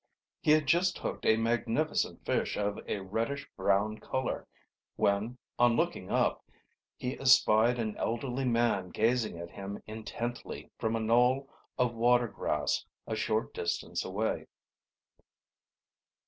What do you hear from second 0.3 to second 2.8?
He had just hooked a magnificent fish of